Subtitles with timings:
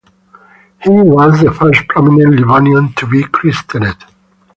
[0.81, 4.03] He was the first prominent Livonian to be christened.